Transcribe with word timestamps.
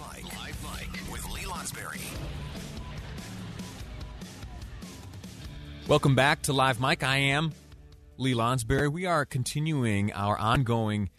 Mic. 0.00 0.24
Live 0.24 0.56
Mic 0.62 1.12
with 1.12 1.28
Lee 1.30 1.42
Lonsberry. 1.42 2.00
Welcome 5.86 6.14
back 6.14 6.40
to 6.42 6.54
Live 6.54 6.80
Mic. 6.80 7.02
I 7.02 7.16
am 7.18 7.52
Lee 8.16 8.32
Lonsberry. 8.32 8.90
We 8.90 9.04
are 9.04 9.26
continuing 9.26 10.10
our 10.12 10.38
ongoing 10.38 11.10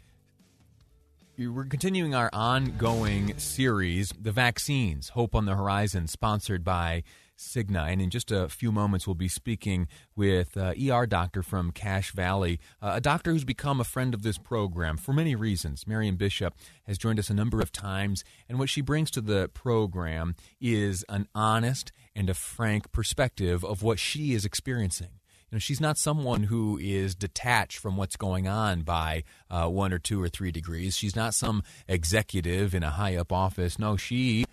we're 1.37 1.65
continuing 1.65 2.15
our 2.15 2.29
ongoing 2.33 3.37
series, 3.37 4.13
The 4.19 4.31
Vaccines 4.31 5.09
Hope 5.09 5.35
on 5.35 5.45
the 5.45 5.55
Horizon, 5.55 6.07
sponsored 6.07 6.63
by 6.63 7.03
Cigna. 7.41 7.91
And 7.91 8.01
in 8.01 8.09
just 8.09 8.31
a 8.31 8.47
few 8.49 8.71
moments, 8.71 9.07
we'll 9.07 9.15
be 9.15 9.27
speaking 9.27 9.87
with 10.15 10.55
ER 10.55 11.05
doctor 11.05 11.43
from 11.43 11.71
Cache 11.71 12.11
Valley, 12.11 12.59
uh, 12.81 12.93
a 12.95 13.01
doctor 13.01 13.31
who's 13.31 13.43
become 13.43 13.79
a 13.79 13.85
friend 13.85 14.13
of 14.13 14.23
this 14.23 14.37
program 14.37 14.97
for 14.97 15.13
many 15.13 15.35
reasons. 15.35 15.87
Marion 15.87 16.15
Bishop 16.15 16.53
has 16.85 16.97
joined 16.97 17.19
us 17.19 17.29
a 17.29 17.33
number 17.33 17.59
of 17.59 17.71
times, 17.71 18.23
and 18.47 18.59
what 18.59 18.69
she 18.69 18.81
brings 18.81 19.11
to 19.11 19.21
the 19.21 19.49
program 19.53 20.35
is 20.59 21.03
an 21.09 21.27
honest 21.33 21.91
and 22.15 22.29
a 22.29 22.33
frank 22.33 22.91
perspective 22.91 23.63
of 23.63 23.83
what 23.83 23.99
she 23.99 24.33
is 24.33 24.45
experiencing. 24.45 25.09
You 25.51 25.57
know, 25.57 25.59
she's 25.59 25.81
not 25.81 25.97
someone 25.97 26.43
who 26.43 26.77
is 26.81 27.13
detached 27.13 27.77
from 27.77 27.97
what's 27.97 28.15
going 28.15 28.47
on 28.47 28.83
by 28.83 29.23
uh, 29.49 29.67
one 29.67 29.91
or 29.91 29.99
two 29.99 30.21
or 30.21 30.29
three 30.29 30.51
degrees. 30.51 30.95
She's 30.95 31.15
not 31.15 31.33
some 31.33 31.63
executive 31.89 32.73
in 32.73 32.83
a 32.83 32.91
high 32.91 33.17
up 33.17 33.33
office. 33.33 33.77
No, 33.77 33.97
she 33.97 34.45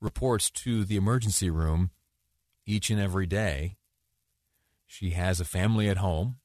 reports 0.00 0.50
to 0.50 0.84
the 0.84 0.96
emergency 0.96 1.50
room 1.50 1.90
each 2.66 2.90
and 2.90 3.00
every 3.00 3.26
day. 3.26 3.76
She 4.86 5.10
has 5.10 5.40
a 5.40 5.44
family 5.44 5.88
at 5.88 5.98
home. 5.98 6.36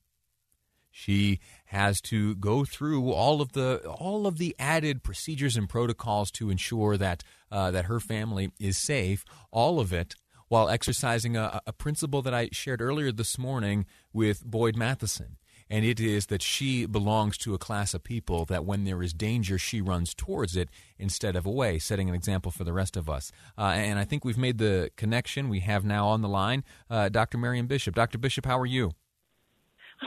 She 0.91 1.39
has 1.65 2.01
to 2.01 2.35
go 2.35 2.65
through 2.65 3.11
all 3.11 3.41
of 3.41 3.53
the 3.53 3.77
all 3.87 4.27
of 4.27 4.37
the 4.37 4.55
added 4.59 5.03
procedures 5.03 5.55
and 5.55 5.69
protocols 5.69 6.31
to 6.31 6.49
ensure 6.49 6.97
that 6.97 7.23
uh, 7.49 7.71
that 7.71 7.85
her 7.85 7.99
family 7.99 8.51
is 8.59 8.77
safe. 8.77 9.23
All 9.51 9.79
of 9.79 9.93
it 9.93 10.15
while 10.49 10.67
exercising 10.67 11.37
a, 11.37 11.61
a 11.65 11.71
principle 11.71 12.21
that 12.21 12.33
I 12.33 12.49
shared 12.51 12.81
earlier 12.81 13.13
this 13.13 13.37
morning 13.37 13.85
with 14.11 14.43
Boyd 14.43 14.75
Matheson. 14.75 15.37
And 15.71 15.85
it 15.85 16.01
is 16.01 16.25
that 16.25 16.41
she 16.41 16.85
belongs 16.85 17.37
to 17.39 17.53
a 17.53 17.57
class 17.57 17.93
of 17.93 18.03
people 18.03 18.43
that 18.45 18.65
when 18.65 18.83
there 18.83 19.01
is 19.01 19.13
danger, 19.13 19.57
she 19.57 19.79
runs 19.79 20.13
towards 20.13 20.57
it 20.57 20.67
instead 20.99 21.37
of 21.37 21.45
away, 21.45 21.79
setting 21.79 22.09
an 22.09 22.13
example 22.13 22.51
for 22.51 22.65
the 22.65 22.73
rest 22.73 22.97
of 22.97 23.09
us. 23.09 23.31
Uh, 23.57 23.71
and 23.73 23.97
I 23.97 24.03
think 24.03 24.25
we've 24.25 24.37
made 24.37 24.57
the 24.57 24.91
connection. 24.97 25.47
We 25.47 25.61
have 25.61 25.85
now 25.85 26.09
on 26.09 26.21
the 26.21 26.27
line 26.27 26.65
uh, 26.89 27.07
Dr. 27.07 27.37
Marion 27.37 27.67
Bishop. 27.67 27.95
Dr. 27.95 28.17
Bishop, 28.17 28.45
how 28.45 28.59
are 28.59 28.65
you? 28.65 28.91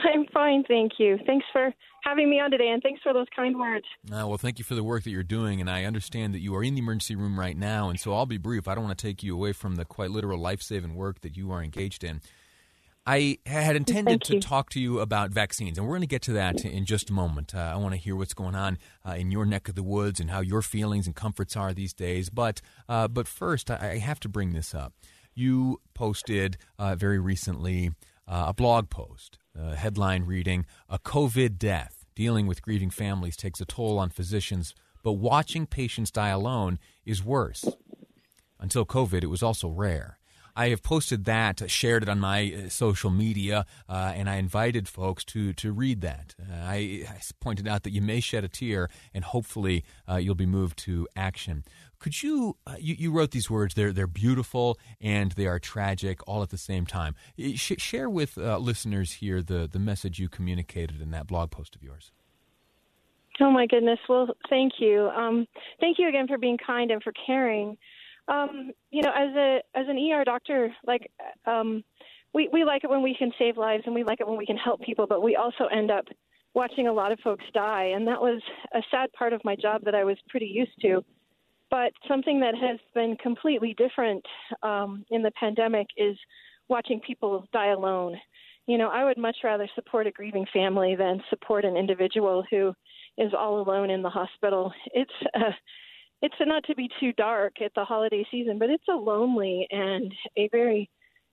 I'm 0.03 0.27
fine, 0.31 0.63
thank 0.67 0.93
you. 0.99 1.17
Thanks 1.25 1.47
for 1.51 1.73
having 2.03 2.29
me 2.29 2.39
on 2.39 2.51
today, 2.51 2.67
and 2.67 2.83
thanks 2.83 3.01
for 3.01 3.11
those 3.11 3.27
kind 3.35 3.57
words. 3.57 3.85
Uh, 4.11 4.27
well, 4.27 4.37
thank 4.37 4.59
you 4.59 4.65
for 4.65 4.75
the 4.75 4.83
work 4.83 5.03
that 5.03 5.09
you're 5.09 5.23
doing, 5.23 5.61
and 5.61 5.69
I 5.69 5.85
understand 5.85 6.35
that 6.35 6.41
you 6.41 6.53
are 6.55 6.63
in 6.63 6.75
the 6.75 6.81
emergency 6.81 7.15
room 7.15 7.39
right 7.39 7.57
now, 7.57 7.89
and 7.89 7.99
so 7.99 8.13
I'll 8.13 8.27
be 8.27 8.37
brief. 8.37 8.67
I 8.67 8.75
don't 8.75 8.83
want 8.83 8.97
to 8.97 9.07
take 9.07 9.23
you 9.23 9.33
away 9.33 9.53
from 9.53 9.77
the 9.77 9.85
quite 9.85 10.11
literal 10.11 10.37
life 10.37 10.61
saving 10.61 10.93
work 10.93 11.21
that 11.21 11.35
you 11.35 11.51
are 11.51 11.63
engaged 11.63 12.03
in. 12.03 12.21
I 13.07 13.37
had 13.45 13.75
intended 13.75 14.21
to 14.23 14.39
talk 14.39 14.69
to 14.71 14.79
you 14.79 14.99
about 14.99 15.29
vaccines, 15.29 15.77
and 15.77 15.85
we're 15.85 15.93
going 15.93 16.01
to 16.01 16.07
get 16.07 16.23
to 16.23 16.33
that 16.33 16.65
in 16.65 16.85
just 16.85 17.11
a 17.11 17.13
moment. 17.13 17.53
Uh, 17.53 17.59
I 17.59 17.75
want 17.75 17.93
to 17.93 17.99
hear 17.99 18.15
what's 18.15 18.33
going 18.33 18.55
on 18.55 18.79
uh, 19.07 19.11
in 19.11 19.29
your 19.31 19.45
neck 19.45 19.69
of 19.69 19.75
the 19.75 19.83
woods 19.83 20.19
and 20.19 20.31
how 20.31 20.39
your 20.39 20.63
feelings 20.63 21.05
and 21.05 21.15
comforts 21.15 21.55
are 21.55 21.71
these 21.71 21.93
days. 21.93 22.29
But 22.29 22.61
uh, 22.89 23.07
but 23.07 23.27
first, 23.27 23.69
I 23.69 23.97
have 23.99 24.19
to 24.21 24.29
bring 24.29 24.53
this 24.53 24.73
up. 24.73 24.93
You 25.35 25.81
posted 25.93 26.57
uh, 26.79 26.95
very 26.95 27.19
recently 27.19 27.91
uh, 28.27 28.45
a 28.47 28.53
blog 28.53 28.89
post 28.89 29.37
headline 29.75 30.23
reading 30.23 30.65
A 30.89 30.97
COVID 30.99 31.57
death. 31.57 32.05
Dealing 32.15 32.47
with 32.47 32.61
grieving 32.61 32.89
families 32.89 33.35
takes 33.35 33.59
a 33.61 33.65
toll 33.65 33.99
on 33.99 34.09
physicians, 34.09 34.73
but 35.03 35.13
watching 35.13 35.67
patients 35.67 36.11
die 36.11 36.29
alone 36.29 36.79
is 37.05 37.23
worse. 37.23 37.65
Until 38.57 38.85
COVID, 38.85 39.21
it 39.21 39.27
was 39.27 39.43
also 39.43 39.67
rare. 39.67 40.17
I 40.55 40.69
have 40.69 40.81
posted 40.81 41.25
that, 41.25 41.69
shared 41.69 42.03
it 42.03 42.09
on 42.09 42.19
my 42.19 42.53
uh, 42.53 42.69
social 42.69 43.09
media, 43.09 43.65
uh, 43.89 44.13
and 44.15 44.29
I 44.29 44.35
invited 44.35 44.87
folks 44.87 45.23
to 45.25 45.53
to 45.53 45.71
read 45.71 46.01
that. 46.01 46.35
Uh, 46.39 46.53
I, 46.53 47.05
I, 47.09 47.19
pointed 47.41 47.67
out 47.67 47.83
that 47.83 47.91
you 47.91 48.01
may 48.01 48.19
shed 48.19 48.43
a 48.43 48.47
tear, 48.47 48.89
and 49.13 49.23
hopefully 49.23 49.83
uh, 50.09 50.15
you'll 50.15 50.35
be 50.35 50.45
moved 50.45 50.77
to 50.79 51.07
action. 51.15 51.65
Could 51.99 52.21
you, 52.21 52.57
uh, 52.67 52.75
you, 52.79 52.95
you 52.97 53.11
wrote 53.11 53.31
these 53.31 53.49
words? 53.49 53.73
They're 53.73 53.91
they're 53.91 54.07
beautiful 54.07 54.77
and 55.01 55.31
they 55.31 55.47
are 55.47 55.59
tragic 55.59 56.19
all 56.27 56.43
at 56.43 56.49
the 56.49 56.57
same 56.57 56.85
time. 56.85 57.15
Sh- 57.55 57.73
share 57.77 58.09
with 58.09 58.37
uh, 58.37 58.57
listeners 58.57 59.13
here 59.13 59.41
the 59.41 59.67
the 59.71 59.79
message 59.79 60.19
you 60.19 60.29
communicated 60.29 61.01
in 61.01 61.11
that 61.11 61.27
blog 61.27 61.51
post 61.51 61.75
of 61.75 61.83
yours. 61.83 62.11
Oh 63.41 63.51
my 63.51 63.67
goodness! 63.67 63.99
Well, 64.07 64.27
thank 64.49 64.73
you. 64.79 65.09
Um, 65.09 65.47
thank 65.79 65.97
you 65.99 66.07
again 66.07 66.27
for 66.27 66.37
being 66.37 66.57
kind 66.57 66.91
and 66.91 67.03
for 67.03 67.11
caring. 67.25 67.77
Um, 68.27 68.71
you 68.91 69.01
know, 69.01 69.11
as 69.11 69.35
a 69.35 69.59
as 69.75 69.85
an 69.87 69.97
ER 69.97 70.23
doctor, 70.23 70.73
like 70.85 71.11
um, 71.45 71.83
we 72.33 72.49
we 72.51 72.63
like 72.63 72.83
it 72.83 72.89
when 72.89 73.03
we 73.03 73.15
can 73.17 73.31
save 73.37 73.57
lives 73.57 73.83
and 73.85 73.93
we 73.93 74.03
like 74.03 74.19
it 74.19 74.27
when 74.27 74.37
we 74.37 74.45
can 74.45 74.57
help 74.57 74.81
people, 74.81 75.05
but 75.07 75.21
we 75.21 75.35
also 75.35 75.65
end 75.65 75.91
up 75.91 76.05
watching 76.53 76.87
a 76.87 76.93
lot 76.93 77.11
of 77.11 77.19
folks 77.19 77.43
die, 77.53 77.91
and 77.95 78.07
that 78.07 78.19
was 78.19 78.41
a 78.73 78.81
sad 78.89 79.11
part 79.13 79.33
of 79.33 79.41
my 79.43 79.55
job 79.55 79.83
that 79.83 79.93
I 79.93 80.03
was 80.03 80.17
pretty 80.29 80.47
used 80.47 80.79
to. 80.81 81.03
But 81.69 81.91
something 82.07 82.39
that 82.39 82.55
has 82.55 82.79
been 82.93 83.17
completely 83.17 83.75
different 83.77 84.25
um, 84.63 85.03
in 85.09 85.21
the 85.21 85.31
pandemic 85.31 85.87
is 85.97 86.17
watching 86.69 87.01
people 87.01 87.45
die 87.51 87.71
alone. 87.71 88.15
You 88.67 88.77
know, 88.77 88.89
I 88.89 89.03
would 89.03 89.17
much 89.17 89.37
rather 89.43 89.67
support 89.75 90.07
a 90.07 90.11
grieving 90.11 90.45
family 90.53 90.95
than 90.95 91.21
support 91.29 91.65
an 91.65 91.77
individual 91.77 92.43
who 92.49 92.73
is 93.17 93.33
all 93.37 93.61
alone 93.61 93.89
in 93.89 94.01
the 94.01 94.09
hospital. 94.09 94.73
It's 94.93 95.11
uh, 95.35 95.51
it's 96.25 96.35
not 96.41 96.63
to 96.63 96.75
be 96.75 96.89
too 96.99 97.13
dark 97.13 97.61
at 97.61 97.71
the 97.75 97.85
holiday 97.85 98.25
season, 98.31 98.57
but 98.57 98.71
it's 98.71 98.87
a 98.89 98.95
lonely 98.95 99.67
and 99.69 100.11
a 100.37 100.49
very 100.51 100.89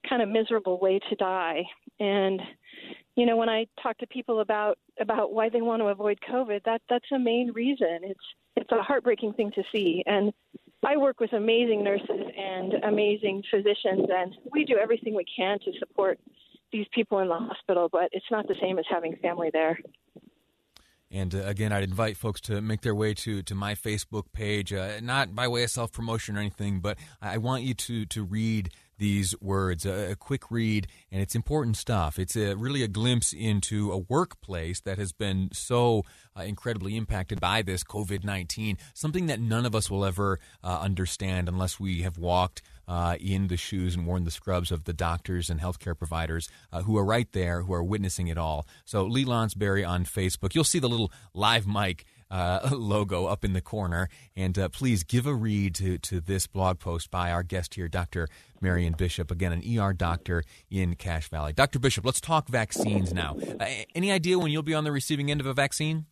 kind 0.07 0.21
of 0.21 0.29
miserable 0.29 0.79
way 0.79 1.01
to 1.09 1.17
die. 1.17 1.65
And 1.99 2.43
you 3.17 3.25
know, 3.25 3.37
when 3.37 3.49
I 3.49 3.67
talk 3.83 3.97
to 3.99 4.07
people 4.07 4.41
about 4.41 4.77
about 5.01 5.33
why 5.33 5.49
they 5.49 5.63
want 5.63 5.81
to 5.81 5.87
avoid 5.87 6.19
COVID, 6.31 6.65
that 6.65 6.83
that's 6.91 7.11
a 7.11 7.19
main 7.19 7.53
reason. 7.55 8.01
It's 8.03 8.27
it's 8.57 8.71
a 8.71 8.83
heartbreaking 8.83 9.33
thing 9.33 9.51
to 9.53 9.63
see. 9.73 10.03
And 10.07 10.31
I 10.85 10.99
work 10.99 11.21
with 11.21 11.33
amazing 11.33 11.83
nurses 11.83 12.27
and 12.37 12.75
amazing 12.85 13.45
physicians, 13.51 14.09
and 14.13 14.37
we 14.51 14.67
do 14.67 14.77
everything 14.77 15.15
we 15.15 15.25
can 15.35 15.59
to 15.61 15.73
support 15.79 16.19
these 16.71 16.87
people 16.93 17.21
in 17.21 17.29
the 17.29 17.35
hospital, 17.35 17.89
but 17.91 18.11
it's 18.13 18.31
not 18.31 18.47
the 18.47 18.57
same 18.61 18.79
as 18.79 18.85
having 18.91 19.17
family 19.23 19.49
there. 19.53 19.79
And 21.13 21.35
uh, 21.35 21.43
again, 21.45 21.73
I'd 21.73 21.83
invite 21.83 22.17
folks 22.17 22.41
to 22.43 22.63
make 22.63 22.81
their 22.81 22.95
way 22.95 23.13
to, 23.15 23.43
to 23.43 23.55
my 23.55 23.75
Facebook 23.75 24.25
page, 24.33 24.73
uh, 24.73 25.01
not 25.03 25.35
by 25.35 25.47
way 25.47 25.63
of 25.63 25.71
self 25.71 25.93
promotion 25.93 26.37
or 26.37 26.41
anything, 26.41 26.81
but 26.81 26.97
I 27.21 27.37
want 27.39 27.63
you 27.63 27.75
to, 27.75 28.07
to 28.07 28.23
read 28.23 28.71
these 28.99 29.35
words. 29.41 29.85
A, 29.85 30.13
a, 30.13 30.17
quick 30.17 30.51
read, 30.51 30.87
and 31.11 31.21
it's 31.21 31.35
important 31.35 31.77
stuff. 31.77 32.19
It's 32.19 32.37
a, 32.37 32.55
really 32.55 32.83
a 32.83 32.89
glimpse 32.89 33.33
into 33.33 33.93
a 33.93 33.99
workplace 33.99 34.81
that 34.81 34.99
has 34.99 35.13
been 35.13 35.49
so 35.53 36.05
uh, 36.37 36.43
incredibly 36.43 36.97
impacted 36.97 37.41
by 37.41 37.63
this 37.63 37.83
COVID 37.85 38.25
19, 38.25 38.79
something 38.95 39.27
that 39.27 39.41
none 39.41 39.67
of 39.67 39.75
us 39.75 39.91
will 39.91 40.05
ever 40.05 40.39
uh, 40.63 40.79
understand 40.81 41.49
unless 41.49 41.81
we 41.81 42.03
have 42.03 42.19
walked. 42.19 42.63
Uh, 42.89 43.17
in 43.21 43.47
the 43.47 43.57
shoes 43.57 43.95
and 43.95 44.09
worn 44.09 44.25
the 44.25 44.31
scrubs 44.31 44.73
of 44.73 44.85
the 44.85 44.93
doctors 44.93 45.49
and 45.49 45.61
healthcare 45.61 45.97
providers 45.97 46.51
uh, 46.73 46.83
who 46.83 46.99
are 46.99 47.05
right 47.05 47.31
there, 47.31 47.63
who 47.63 47.73
are 47.73 47.83
witnessing 47.83 48.27
it 48.27 48.37
all. 48.37 48.67
So, 48.85 49.05
Lee 49.05 49.25
Lonsberry 49.25 49.89
on 49.89 50.05
Facebook. 50.05 50.55
You'll 50.55 50.65
see 50.65 50.81
the 50.81 50.89
little 50.89 51.13
live 51.33 51.65
mic 51.65 52.05
uh, 52.33 52.71
logo 52.73 53.27
up 53.27 53.45
in 53.45 53.53
the 53.53 53.61
corner. 53.61 54.09
And 54.35 54.59
uh, 54.59 54.69
please 54.71 55.05
give 55.05 55.27
a 55.27 55.35
read 55.35 55.75
to, 55.77 55.99
to 55.99 56.21
this 56.21 56.47
blog 56.49 56.81
post 56.81 57.11
by 57.11 57.31
our 57.31 57.43
guest 57.43 57.75
here, 57.75 57.89
Dr. 57.89 58.27
Marion 58.61 58.95
Bishop, 58.97 59.31
again, 59.31 59.53
an 59.53 59.79
ER 59.79 59.93
doctor 59.93 60.43
in 60.71 60.97
Cache 60.97 61.29
Valley. 61.29 61.53
Dr. 61.53 61.79
Bishop, 61.79 62.05
let's 62.05 62.21
talk 62.21 62.49
vaccines 62.49 63.13
now. 63.13 63.37
Uh, 63.61 63.67
any 63.95 64.11
idea 64.11 64.39
when 64.39 64.51
you'll 64.51 64.63
be 64.63 64.75
on 64.75 64.85
the 64.85 64.93
receiving 64.93 65.31
end 65.31 65.41
of 65.41 65.47
a 65.47 65.55
vaccine? 65.55 66.07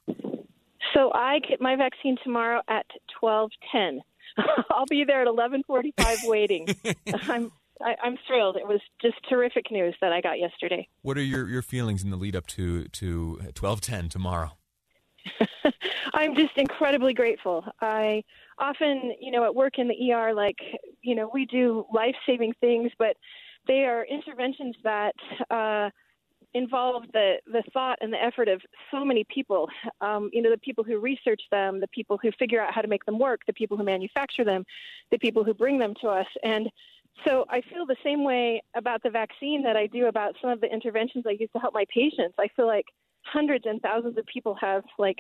So 0.95 1.11
I 1.15 1.39
get 1.49 1.61
my 1.61 1.77
vaccine 1.77 2.17
tomorrow 2.23 2.61
at 2.69 2.87
1210. 3.21 4.03
I'll 4.71 4.87
be 4.87 5.05
there 5.05 5.23
at 5.23 5.29
11:45 5.29 6.29
waiting. 6.29 6.69
I'm 7.29 7.51
I, 7.81 7.95
am 8.05 8.19
thrilled. 8.27 8.57
It 8.57 8.67
was 8.67 8.81
just 9.01 9.17
terrific 9.29 9.71
news 9.71 9.95
that 10.01 10.13
I 10.13 10.21
got 10.21 10.39
yesterday. 10.39 10.89
What 11.03 11.17
are 11.17 11.23
your, 11.23 11.49
your 11.49 11.63
feelings 11.63 12.03
in 12.03 12.11
the 12.11 12.17
lead 12.17 12.37
up 12.37 12.47
to 12.49 12.85
to 12.85 13.37
1210 13.59 14.09
tomorrow? 14.09 14.53
I'm 16.15 16.35
just 16.35 16.57
incredibly 16.57 17.15
grateful. 17.15 17.65
I 17.81 18.23
often, 18.59 19.15
you 19.21 19.31
know, 19.31 19.45
at 19.45 19.55
work 19.55 19.79
in 19.79 19.89
the 19.89 20.13
ER, 20.13 20.35
like, 20.35 20.59
you 21.03 21.15
know, 21.15 21.31
we 21.33 21.47
do 21.47 21.87
life 21.93 22.15
saving 22.27 22.55
things, 22.61 22.91
but 22.99 23.17
they 23.67 23.85
are 23.85 24.05
interventions 24.05 24.77
that 24.85 25.15
uh, 25.51 25.91
involve 26.55 27.05
the, 27.13 27.37
the 27.47 27.63
thought 27.73 27.99
and 28.01 28.13
the 28.13 28.23
effort 28.23 28.49
of 28.49 28.61
so 28.91 29.05
many 29.05 29.25
people. 29.33 29.69
Um, 30.01 30.31
you 30.33 30.43
know, 30.43 30.51
the 30.51 30.59
people 30.59 30.85
who 30.85 30.99
research 30.99 31.41
them, 31.51 31.81
the 31.81 31.89
people 31.89 32.19
who 32.21 32.31
figure 32.39 32.61
out 32.61 32.75
how 32.75 32.83
to 32.83 32.89
make 32.89 33.05
them 33.05 33.19
work, 33.19 33.41
the 33.47 33.53
people 33.53 33.77
who 33.77 33.85
manufacture 33.85 34.45
them, 34.45 34.65
the 35.11 35.19
people 35.19 35.45
who 35.45 35.55
bring 35.55 35.79
them 35.79 35.95
to 36.01 36.09
us. 36.09 36.27
And 36.43 36.69
so 37.27 37.45
I 37.51 37.61
feel 37.61 37.87
the 37.87 37.97
same 38.03 38.25
way 38.25 38.63
about 38.75 39.03
the 39.03 39.11
vaccine 39.11 39.63
that 39.63 39.77
I 39.77 39.87
do 39.87 40.07
about 40.07 40.35
some 40.41 40.51
of 40.51 40.61
the 40.61 40.73
interventions 40.73 41.25
I 41.27 41.33
use 41.33 41.51
to 41.53 41.61
help 41.61 41.75
my 41.75 41.85
patients. 41.93 42.35
I 42.39 42.49
feel 42.57 42.67
like 42.67 42.87
hundreds 43.23 43.65
and 43.67 43.81
thousands 43.81 44.19
of 44.19 44.27
people 44.27 44.57
have 44.61 44.83
like 44.99 45.19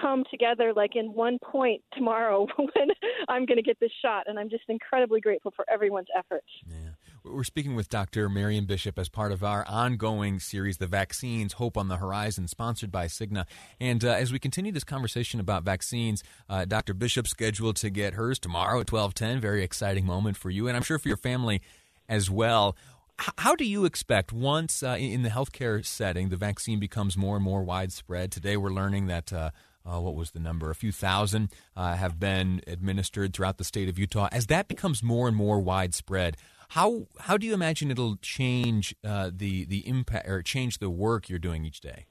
come 0.00 0.24
together 0.30 0.72
like 0.74 0.96
in 0.96 1.12
one 1.12 1.38
point 1.42 1.82
tomorrow 1.92 2.46
when 2.56 2.88
I'm 3.28 3.46
going 3.46 3.56
to 3.56 3.62
get 3.62 3.78
this 3.80 3.90
shot. 4.02 4.24
And 4.26 4.38
I'm 4.38 4.50
just 4.50 4.64
incredibly 4.68 5.20
grateful 5.20 5.52
for 5.54 5.64
everyone's 5.70 6.08
efforts. 6.16 6.46
Yeah. 6.66 6.90
We're 7.24 7.44
speaking 7.44 7.74
with 7.74 7.88
Dr. 7.88 8.28
Marion 8.28 8.64
Bishop 8.64 8.98
as 8.98 9.08
part 9.08 9.32
of 9.32 9.42
our 9.42 9.66
ongoing 9.66 10.38
series, 10.38 10.78
The 10.78 10.86
Vaccines 10.86 11.54
Hope 11.54 11.76
on 11.76 11.88
the 11.88 11.96
Horizon, 11.96 12.48
sponsored 12.48 12.90
by 12.90 13.06
Cigna. 13.06 13.44
And 13.80 14.04
uh, 14.04 14.10
as 14.10 14.32
we 14.32 14.38
continue 14.38 14.72
this 14.72 14.84
conversation 14.84 15.40
about 15.40 15.64
vaccines, 15.64 16.22
uh, 16.48 16.64
Dr. 16.64 16.94
Bishop 16.94 17.26
scheduled 17.26 17.76
to 17.76 17.90
get 17.90 18.14
hers 18.14 18.38
tomorrow 18.38 18.80
at 18.80 18.90
1210. 18.90 19.40
Very 19.40 19.62
exciting 19.62 20.06
moment 20.06 20.36
for 20.36 20.48
you, 20.48 20.68
and 20.68 20.76
I'm 20.76 20.82
sure 20.82 20.98
for 20.98 21.08
your 21.08 21.16
family 21.16 21.60
as 22.08 22.30
well. 22.30 22.76
How 23.18 23.56
do 23.56 23.64
you 23.64 23.84
expect 23.84 24.32
once 24.32 24.82
uh, 24.82 24.96
in 24.98 25.22
the 25.22 25.28
healthcare 25.28 25.84
setting 25.84 26.28
the 26.28 26.36
vaccine 26.36 26.78
becomes 26.78 27.16
more 27.16 27.36
and 27.36 27.44
more 27.44 27.64
widespread? 27.64 28.30
Today 28.30 28.56
we're 28.56 28.70
learning 28.70 29.06
that 29.08 29.32
uh, 29.32 29.50
uh, 29.84 30.00
what 30.00 30.14
was 30.14 30.30
the 30.30 30.38
number? 30.38 30.70
A 30.70 30.74
few 30.74 30.92
thousand 30.92 31.50
uh, 31.76 31.96
have 31.96 32.20
been 32.20 32.60
administered 32.66 33.34
throughout 33.34 33.58
the 33.58 33.64
state 33.64 33.88
of 33.88 33.98
Utah. 33.98 34.28
As 34.30 34.46
that 34.46 34.68
becomes 34.68 35.02
more 35.02 35.26
and 35.26 35.36
more 35.36 35.58
widespread, 35.58 36.36
how 36.70 37.06
how 37.20 37.36
do 37.36 37.46
you 37.46 37.54
imagine 37.54 37.90
it'll 37.90 38.16
change 38.16 38.94
uh, 39.04 39.30
the 39.34 39.64
the 39.64 39.88
impact 39.88 40.28
or 40.28 40.42
change 40.42 40.78
the 40.78 40.90
work 40.90 41.28
you're 41.28 41.40
doing 41.40 41.64
each 41.64 41.80
day? 41.80 42.06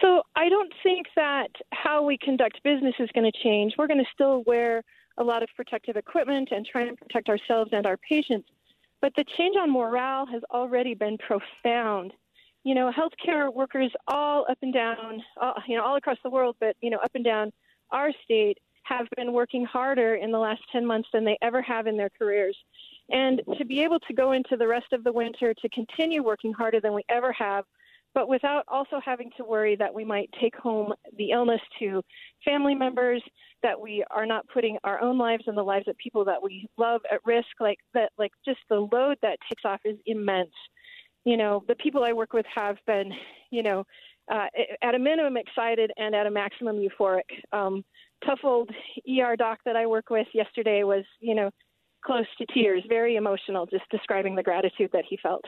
So 0.00 0.22
I 0.34 0.48
don't 0.48 0.72
think 0.82 1.06
that 1.14 1.50
how 1.72 2.04
we 2.04 2.18
conduct 2.18 2.60
business 2.64 2.94
is 2.98 3.08
going 3.14 3.30
to 3.30 3.38
change. 3.42 3.74
We're 3.78 3.86
going 3.86 3.98
to 3.98 4.10
still 4.12 4.42
wear 4.46 4.82
a 5.18 5.22
lot 5.22 5.42
of 5.42 5.48
protective 5.54 5.96
equipment 5.96 6.48
and 6.50 6.66
try 6.66 6.82
and 6.82 6.96
protect 6.96 7.28
ourselves 7.28 7.70
and 7.72 7.86
our 7.86 7.98
patients. 7.98 8.48
But 9.00 9.12
the 9.16 9.24
change 9.36 9.56
on 9.56 9.70
morale 9.70 10.26
has 10.26 10.42
already 10.50 10.94
been 10.94 11.18
profound. 11.18 12.12
You 12.64 12.74
know, 12.74 12.92
healthcare 12.92 13.52
workers 13.52 13.90
all 14.06 14.44
up 14.50 14.58
and 14.62 14.72
down, 14.72 15.22
all, 15.40 15.54
you 15.66 15.76
know, 15.76 15.84
all 15.84 15.96
across 15.96 16.18
the 16.22 16.30
world, 16.30 16.56
but 16.60 16.76
you 16.80 16.90
know, 16.90 16.98
up 16.98 17.12
and 17.14 17.24
down 17.24 17.52
our 17.90 18.10
state 18.24 18.58
have 18.82 19.06
been 19.16 19.32
working 19.32 19.64
harder 19.64 20.16
in 20.16 20.30
the 20.32 20.38
last 20.38 20.60
10 20.72 20.84
months 20.84 21.08
than 21.12 21.24
they 21.24 21.38
ever 21.42 21.62
have 21.62 21.86
in 21.86 21.96
their 21.96 22.10
careers. 22.10 22.56
And 23.10 23.40
to 23.58 23.64
be 23.64 23.80
able 23.80 24.00
to 24.00 24.12
go 24.12 24.32
into 24.32 24.56
the 24.56 24.66
rest 24.66 24.92
of 24.92 25.04
the 25.04 25.12
winter 25.12 25.54
to 25.54 25.68
continue 25.70 26.22
working 26.22 26.52
harder 26.52 26.80
than 26.80 26.94
we 26.94 27.02
ever 27.08 27.32
have, 27.32 27.64
but 28.14 28.28
without 28.28 28.64
also 28.68 29.00
having 29.04 29.30
to 29.36 29.44
worry 29.44 29.76
that 29.76 29.94
we 29.94 30.04
might 30.04 30.30
take 30.40 30.56
home 30.56 30.92
the 31.16 31.30
illness 31.30 31.60
to 31.78 32.02
family 32.44 32.74
members, 32.74 33.22
that 33.62 33.80
we 33.80 34.04
are 34.10 34.26
not 34.26 34.46
putting 34.52 34.78
our 34.84 35.00
own 35.00 35.18
lives 35.18 35.44
and 35.46 35.56
the 35.56 35.62
lives 35.62 35.86
of 35.88 35.96
people 35.98 36.24
that 36.24 36.42
we 36.42 36.66
love 36.76 37.00
at 37.12 37.20
risk, 37.24 37.48
like 37.60 37.78
that, 37.94 38.10
like 38.18 38.32
just 38.44 38.60
the 38.68 38.88
load 38.92 39.16
that 39.22 39.38
takes 39.48 39.64
off 39.64 39.80
is 39.84 39.96
immense. 40.06 40.50
You 41.24 41.36
know, 41.36 41.62
the 41.68 41.76
people 41.76 42.02
I 42.02 42.12
work 42.12 42.32
with 42.32 42.46
have 42.54 42.76
been, 42.86 43.12
you 43.50 43.62
know, 43.62 43.84
uh, 44.32 44.46
at 44.82 44.94
a 44.94 44.98
minimum 44.98 45.36
excited 45.36 45.90
and 45.96 46.14
at 46.14 46.26
a 46.26 46.30
maximum 46.30 46.76
euphoric. 46.76 47.22
Um, 47.52 47.84
tough 48.24 48.40
old 48.44 48.70
ER 49.08 49.36
doc 49.36 49.58
that 49.64 49.76
I 49.76 49.86
work 49.86 50.10
with 50.10 50.26
yesterday 50.34 50.82
was, 50.84 51.04
you 51.20 51.34
know, 51.34 51.50
close 52.02 52.26
to 52.38 52.46
tears, 52.46 52.82
very 52.88 53.16
emotional, 53.16 53.66
just 53.66 53.88
describing 53.90 54.34
the 54.34 54.42
gratitude 54.42 54.90
that 54.92 55.04
he 55.08 55.16
felt. 55.16 55.44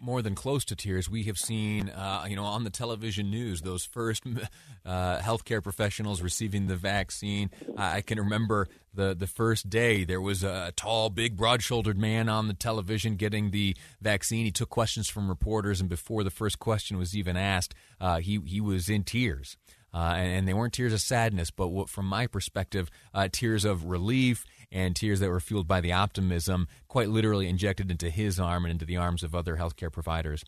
More 0.00 0.22
than 0.22 0.34
close 0.34 0.64
to 0.66 0.76
tears, 0.76 1.10
we 1.10 1.24
have 1.24 1.36
seen, 1.36 1.90
uh, 1.90 2.24
you 2.26 2.36
know, 2.36 2.44
on 2.44 2.64
the 2.64 2.70
television 2.70 3.30
news, 3.30 3.60
those 3.60 3.84
first 3.84 4.22
uh, 4.86 5.18
healthcare 5.18 5.62
professionals 5.62 6.22
receiving 6.22 6.68
the 6.68 6.76
vaccine. 6.76 7.50
I 7.76 8.00
can 8.00 8.18
remember 8.18 8.68
the 8.94 9.14
the 9.14 9.26
first 9.26 9.68
day 9.68 10.04
there 10.04 10.22
was 10.22 10.42
a 10.42 10.72
tall, 10.74 11.10
big, 11.10 11.36
broad-shouldered 11.36 11.98
man 11.98 12.30
on 12.30 12.48
the 12.48 12.54
television 12.54 13.16
getting 13.16 13.50
the 13.50 13.76
vaccine. 14.00 14.46
He 14.46 14.50
took 14.50 14.70
questions 14.70 15.10
from 15.10 15.28
reporters, 15.28 15.80
and 15.82 15.90
before 15.90 16.24
the 16.24 16.30
first 16.30 16.58
question 16.58 16.96
was 16.96 17.14
even 17.14 17.36
asked, 17.36 17.74
uh, 18.00 18.20
he 18.20 18.40
he 18.46 18.62
was 18.62 18.88
in 18.88 19.04
tears. 19.04 19.58
Uh, 19.94 20.14
and, 20.16 20.48
they 20.48 20.54
weren't 20.54 20.72
tears 20.72 20.92
of 20.92 21.00
sadness, 21.00 21.52
but 21.52 21.68
what, 21.68 21.88
from 21.88 22.04
my 22.06 22.26
perspective, 22.26 22.90
uh, 23.14 23.28
tears 23.30 23.64
of 23.64 23.84
relief 23.84 24.44
and 24.72 24.96
tears 24.96 25.20
that 25.20 25.30
were 25.30 25.38
fueled 25.38 25.68
by 25.68 25.80
the 25.80 25.92
optimism, 25.92 26.66
quite 26.88 27.08
literally 27.08 27.48
injected 27.48 27.92
into 27.92 28.10
his 28.10 28.40
arm 28.40 28.64
and 28.64 28.72
into 28.72 28.84
the 28.84 28.96
arms 28.96 29.22
of 29.22 29.36
other 29.36 29.56
healthcare 29.56 29.92
providers. 29.92 30.44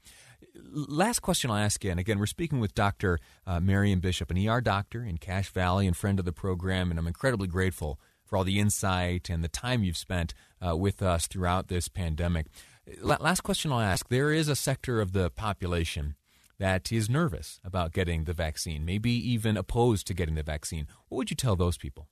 Last 0.72 1.20
question 1.20 1.50
I'll 1.50 1.58
ask 1.58 1.84
you, 1.84 1.92
and 1.92 2.00
again, 2.00 2.18
we're 2.18 2.26
speaking 2.26 2.58
with 2.58 2.74
Dr. 2.74 3.20
Uh, 3.46 3.60
Marion 3.60 4.00
Bishop, 4.00 4.32
an 4.32 4.48
ER 4.48 4.60
doctor 4.60 5.04
in 5.04 5.18
Cache 5.18 5.50
Valley 5.50 5.86
and 5.86 5.96
friend 5.96 6.18
of 6.18 6.24
the 6.24 6.32
program, 6.32 6.90
and 6.90 6.98
I'm 6.98 7.06
incredibly 7.06 7.46
grateful 7.46 8.00
for 8.24 8.36
all 8.36 8.44
the 8.44 8.58
insight 8.58 9.30
and 9.30 9.44
the 9.44 9.48
time 9.48 9.84
you've 9.84 9.96
spent 9.96 10.34
uh, 10.66 10.76
with 10.76 11.02
us 11.02 11.28
throughout 11.28 11.68
this 11.68 11.86
pandemic. 11.86 12.46
last 13.00 13.42
question 13.42 13.70
I'll 13.70 13.78
ask 13.78 14.08
there 14.08 14.32
is 14.32 14.48
a 14.48 14.56
sector 14.56 15.00
of 15.00 15.12
the 15.12 15.30
population 15.30 16.16
that 16.58 16.90
is 16.90 17.10
nervous 17.10 17.60
about 17.64 17.92
getting 17.92 18.24
the 18.24 18.32
vaccine, 18.32 18.84
maybe 18.84 19.10
even 19.10 19.56
opposed 19.56 20.06
to 20.06 20.14
getting 20.14 20.34
the 20.34 20.42
vaccine. 20.42 20.86
What 21.08 21.18
would 21.18 21.30
you 21.30 21.36
tell 21.36 21.56
those 21.56 21.76
people? 21.76 22.08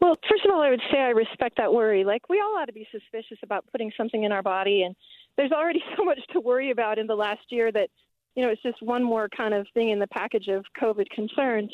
Well, 0.00 0.16
first 0.28 0.44
of 0.44 0.52
all, 0.52 0.60
I 0.60 0.70
would 0.70 0.82
say 0.92 0.98
I 0.98 1.10
respect 1.10 1.56
that 1.56 1.72
worry. 1.72 2.04
Like, 2.04 2.28
we 2.28 2.38
all 2.40 2.56
ought 2.58 2.66
to 2.66 2.72
be 2.72 2.86
suspicious 2.92 3.38
about 3.42 3.64
putting 3.72 3.90
something 3.96 4.24
in 4.24 4.32
our 4.32 4.42
body, 4.42 4.82
and 4.82 4.94
there's 5.36 5.52
already 5.52 5.82
so 5.96 6.04
much 6.04 6.20
to 6.32 6.40
worry 6.40 6.70
about 6.70 6.98
in 6.98 7.06
the 7.06 7.14
last 7.14 7.40
year 7.48 7.72
that, 7.72 7.88
you 8.34 8.44
know, 8.44 8.50
it's 8.50 8.62
just 8.62 8.82
one 8.82 9.02
more 9.02 9.28
kind 9.34 9.54
of 9.54 9.66
thing 9.72 9.90
in 9.90 9.98
the 9.98 10.06
package 10.08 10.48
of 10.48 10.64
COVID 10.80 11.08
concerns. 11.10 11.72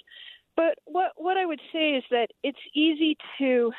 But 0.56 0.78
what 0.84 1.12
what 1.16 1.36
I 1.36 1.46
would 1.46 1.60
say 1.72 1.92
is 1.92 2.04
that 2.10 2.28
it's 2.42 2.58
easy 2.74 3.16
to 3.38 3.72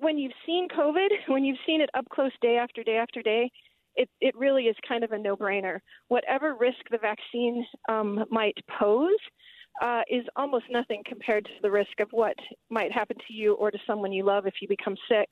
when 0.00 0.18
you've 0.18 0.32
seen 0.46 0.68
COVID, 0.68 1.08
when 1.28 1.44
you've 1.44 1.58
seen 1.66 1.80
it 1.80 1.90
up 1.94 2.08
close 2.08 2.32
day 2.40 2.56
after 2.56 2.82
day 2.82 2.96
after 2.96 3.22
day, 3.22 3.50
it, 3.96 4.08
it 4.20 4.36
really 4.36 4.64
is 4.64 4.76
kind 4.86 5.04
of 5.04 5.12
a 5.12 5.18
no 5.18 5.36
brainer. 5.36 5.80
Whatever 6.08 6.54
risk 6.54 6.78
the 6.90 6.98
vaccine 6.98 7.66
um, 7.88 8.24
might 8.30 8.56
pose 8.78 9.18
uh, 9.80 10.02
is 10.10 10.24
almost 10.36 10.64
nothing 10.70 11.02
compared 11.06 11.44
to 11.44 11.52
the 11.62 11.70
risk 11.70 12.00
of 12.00 12.08
what 12.10 12.36
might 12.68 12.92
happen 12.92 13.16
to 13.26 13.32
you 13.32 13.54
or 13.54 13.70
to 13.70 13.78
someone 13.86 14.12
you 14.12 14.24
love 14.24 14.46
if 14.46 14.54
you 14.60 14.68
become 14.68 14.96
sick. 15.08 15.28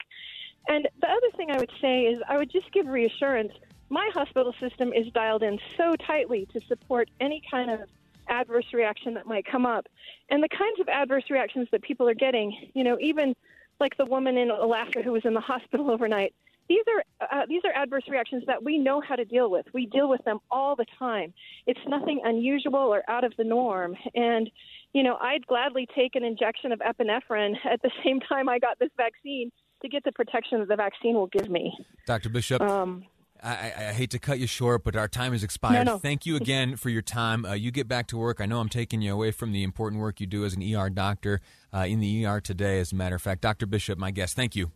And 0.68 0.88
the 1.00 1.08
other 1.08 1.30
thing 1.36 1.50
I 1.50 1.58
would 1.58 1.70
say 1.80 2.04
is 2.04 2.20
I 2.28 2.36
would 2.36 2.50
just 2.50 2.70
give 2.72 2.86
reassurance. 2.86 3.52
My 3.90 4.10
hospital 4.12 4.54
system 4.60 4.92
is 4.92 5.06
dialed 5.12 5.42
in 5.42 5.58
so 5.76 5.94
tightly 5.96 6.46
to 6.52 6.60
support 6.66 7.08
any 7.20 7.42
kind 7.50 7.70
of 7.70 7.80
adverse 8.28 8.66
reaction 8.72 9.14
that 9.14 9.26
might 9.26 9.46
come 9.46 9.64
up. 9.64 9.86
And 10.30 10.42
the 10.42 10.48
kinds 10.48 10.80
of 10.80 10.88
adverse 10.88 11.24
reactions 11.30 11.68
that 11.72 11.82
people 11.82 12.08
are 12.08 12.14
getting, 12.14 12.70
you 12.74 12.84
know, 12.84 12.98
even 13.00 13.34
like 13.80 13.96
the 13.96 14.04
woman 14.04 14.36
in 14.36 14.50
Alaska 14.50 15.02
who 15.02 15.12
was 15.12 15.24
in 15.24 15.34
the 15.34 15.40
hospital 15.40 15.90
overnight, 15.90 16.34
these 16.68 16.84
are 16.88 17.26
uh, 17.32 17.46
these 17.48 17.62
are 17.64 17.72
adverse 17.80 18.04
reactions 18.08 18.44
that 18.46 18.62
we 18.62 18.78
know 18.78 19.00
how 19.00 19.16
to 19.16 19.24
deal 19.24 19.50
with. 19.50 19.66
We 19.72 19.86
deal 19.86 20.08
with 20.08 20.22
them 20.24 20.38
all 20.50 20.76
the 20.76 20.86
time. 20.98 21.32
It's 21.66 21.80
nothing 21.86 22.20
unusual 22.24 22.76
or 22.76 23.02
out 23.08 23.24
of 23.24 23.32
the 23.38 23.44
norm. 23.44 23.96
And 24.14 24.50
you 24.92 25.02
know, 25.02 25.16
I'd 25.20 25.46
gladly 25.46 25.86
take 25.94 26.14
an 26.14 26.24
injection 26.24 26.72
of 26.72 26.80
epinephrine 26.80 27.54
at 27.70 27.80
the 27.82 27.90
same 28.04 28.20
time 28.20 28.48
I 28.48 28.58
got 28.58 28.78
this 28.78 28.90
vaccine 28.96 29.50
to 29.82 29.88
get 29.88 30.04
the 30.04 30.12
protection 30.12 30.58
that 30.60 30.68
the 30.68 30.76
vaccine 30.76 31.14
will 31.14 31.28
give 31.28 31.48
me. 31.48 31.72
Dr. 32.06 32.28
Bishop. 32.28 32.60
Um, 32.60 33.04
I, 33.40 33.72
I, 33.76 33.92
hate 33.92 34.10
to 34.10 34.18
cut 34.18 34.40
you 34.40 34.48
short, 34.48 34.82
but 34.82 34.96
our 34.96 35.06
time 35.06 35.30
has 35.30 35.44
expired. 35.44 35.86
No, 35.86 35.92
no. 35.92 35.98
Thank 35.98 36.26
you 36.26 36.34
again 36.34 36.74
for 36.74 36.88
your 36.88 37.02
time. 37.02 37.44
Uh, 37.44 37.52
you 37.52 37.70
get 37.70 37.86
back 37.86 38.08
to 38.08 38.16
work. 38.16 38.40
I 38.40 38.46
know 38.46 38.58
I'm 38.58 38.68
taking 38.68 39.00
you 39.00 39.12
away 39.12 39.30
from 39.30 39.52
the 39.52 39.62
important 39.62 40.02
work 40.02 40.20
you 40.20 40.26
do 40.26 40.44
as 40.44 40.54
an 40.54 40.74
ER 40.74 40.90
doctor 40.90 41.40
uh, 41.72 41.86
in 41.88 42.00
the 42.00 42.26
ER 42.26 42.40
today, 42.40 42.80
as 42.80 42.90
a 42.90 42.96
matter 42.96 43.14
of 43.14 43.22
fact. 43.22 43.40
Dr. 43.40 43.66
Bishop, 43.66 43.96
my 43.96 44.10
guest, 44.10 44.34
thank 44.34 44.56
you. 44.56 44.72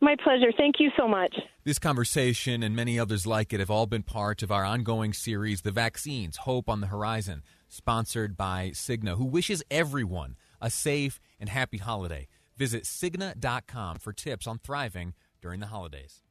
My 0.00 0.14
pleasure. 0.22 0.52
Thank 0.56 0.76
you 0.78 0.90
so 0.96 1.08
much. 1.08 1.34
This 1.64 1.78
conversation 1.78 2.62
and 2.62 2.76
many 2.76 2.98
others 2.98 3.26
like 3.26 3.52
it 3.52 3.60
have 3.60 3.70
all 3.70 3.86
been 3.86 4.04
part 4.04 4.42
of 4.42 4.52
our 4.52 4.64
ongoing 4.64 5.12
series, 5.12 5.62
The 5.62 5.72
Vaccines 5.72 6.38
Hope 6.38 6.68
on 6.68 6.80
the 6.80 6.86
Horizon, 6.86 7.42
sponsored 7.68 8.36
by 8.36 8.70
Cigna, 8.74 9.16
who 9.16 9.24
wishes 9.24 9.62
everyone 9.70 10.36
a 10.60 10.70
safe 10.70 11.20
and 11.40 11.48
happy 11.48 11.78
holiday. 11.78 12.28
Visit 12.56 12.84
Cigna.com 12.84 13.98
for 13.98 14.12
tips 14.12 14.46
on 14.46 14.58
thriving 14.58 15.14
during 15.40 15.60
the 15.60 15.66
holidays. 15.66 16.22